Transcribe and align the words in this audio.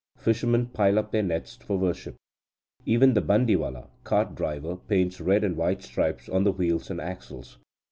Fishermen 0.17 0.65
pile 0.65 0.97
up 0.97 1.11
their 1.11 1.21
nets 1.21 1.57
for 1.57 1.77
worship. 1.77 2.15
Even 2.87 3.13
the 3.13 3.21
bandywala 3.21 3.87
(cart 4.03 4.33
driver) 4.33 4.75
paints 4.75 5.21
red 5.21 5.43
and 5.43 5.55
white 5.55 5.83
stripes 5.83 6.27
on 6.27 6.43
the 6.43 6.51
wheels 6.51 6.89
and 6.89 6.99
axles. 6.99 7.59